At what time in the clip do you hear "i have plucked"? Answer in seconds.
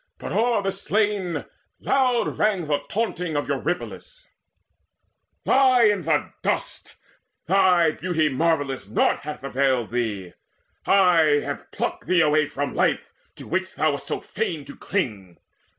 10.87-12.07